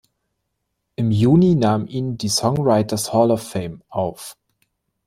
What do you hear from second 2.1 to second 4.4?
die "Songwriter’s Hall of Fame" auf.